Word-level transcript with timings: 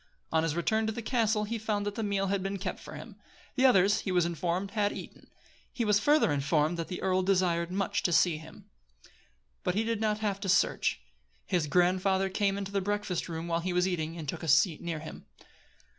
On 0.31 0.41
his 0.41 0.55
return 0.55 0.87
to 0.87 0.91
the 0.91 1.03
castle 1.03 1.43
he 1.43 1.59
found 1.59 1.85
that 1.85 1.93
the 1.93 2.01
meal 2.01 2.25
had 2.25 2.41
been 2.41 2.57
kept 2.57 2.79
for 2.79 2.95
him. 2.95 3.17
The 3.53 3.67
others, 3.67 3.99
he 3.99 4.11
was 4.11 4.25
informed, 4.25 4.71
had 4.71 4.91
eaten. 4.91 5.27
He 5.71 5.85
was 5.85 5.99
further 5.99 6.31
informed 6.31 6.75
that 6.77 6.87
the 6.87 7.03
earl 7.03 7.21
desired 7.21 7.69
much 7.71 8.01
to 8.01 8.11
see 8.11 8.37
him. 8.39 8.65
But 9.63 9.75
he 9.75 9.83
did 9.83 10.01
not 10.01 10.17
have 10.17 10.39
to 10.39 10.49
search. 10.49 11.01
His 11.45 11.67
grandfather 11.67 12.29
came 12.29 12.57
into 12.57 12.71
the 12.71 12.81
breakfast 12.81 13.29
room 13.29 13.47
while 13.47 13.59
he 13.59 13.73
was 13.73 13.87
eating, 13.87 14.17
and 14.17 14.27
took 14.27 14.41
a 14.41 14.47
seat 14.47 14.81
near 14.81 14.97
him. 15.01 15.27